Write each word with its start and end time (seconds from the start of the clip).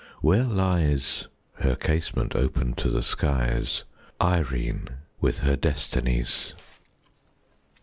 where 0.19 0.45
lies 0.45 1.27
(Her 1.59 1.75
casement 1.75 2.35
open 2.35 2.73
to 2.73 2.89
the 2.89 3.03
skies) 3.03 3.83
Irene, 4.19 4.87
with 5.19 5.41
her 5.41 5.55
Destinies! 5.55 6.55